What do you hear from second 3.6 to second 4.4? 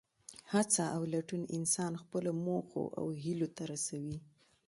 رسوي.